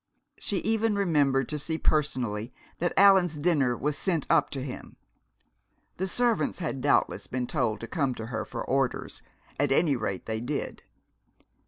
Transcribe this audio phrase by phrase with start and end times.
[0.39, 4.95] She even remembered to see personally that Allan's dinner was sent up to him.
[5.97, 9.21] The servants had doubtless been told to come to her for orders
[9.59, 10.81] at any rate, they did.